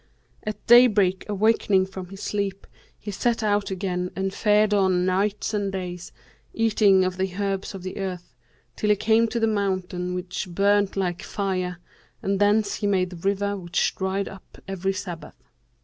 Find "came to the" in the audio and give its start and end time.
8.95-9.45